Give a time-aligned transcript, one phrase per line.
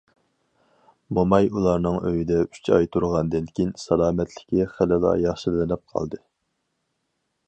[1.17, 6.21] موماي ئۇلارنىڭ ئۆيىدە ئۈچ ئاي تۇرغاندىن كېيىن، سالامەتلىكى خېلىلا ياخشىلىنىپ قالدى.